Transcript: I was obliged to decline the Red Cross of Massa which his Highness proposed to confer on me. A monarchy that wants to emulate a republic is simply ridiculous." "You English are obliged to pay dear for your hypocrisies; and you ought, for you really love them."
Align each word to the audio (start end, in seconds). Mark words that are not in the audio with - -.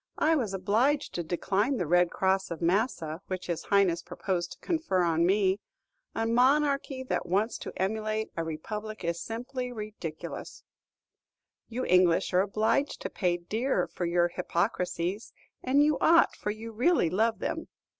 I 0.17 0.35
was 0.35 0.51
obliged 0.55 1.13
to 1.13 1.21
decline 1.23 1.77
the 1.77 1.85
Red 1.85 2.09
Cross 2.09 2.49
of 2.49 2.59
Massa 2.59 3.21
which 3.27 3.45
his 3.45 3.65
Highness 3.65 4.01
proposed 4.01 4.53
to 4.53 4.57
confer 4.57 5.03
on 5.03 5.27
me. 5.27 5.59
A 6.15 6.25
monarchy 6.25 7.03
that 7.03 7.27
wants 7.27 7.59
to 7.59 7.73
emulate 7.79 8.31
a 8.35 8.43
republic 8.43 9.03
is 9.03 9.21
simply 9.21 9.71
ridiculous." 9.71 10.63
"You 11.69 11.85
English 11.85 12.33
are 12.33 12.41
obliged 12.41 12.99
to 13.03 13.11
pay 13.11 13.37
dear 13.37 13.87
for 13.89 14.05
your 14.07 14.29
hypocrisies; 14.29 15.33
and 15.61 15.83
you 15.83 15.99
ought, 15.99 16.35
for 16.35 16.49
you 16.49 16.71
really 16.71 17.11
love 17.11 17.37
them." 17.37 17.67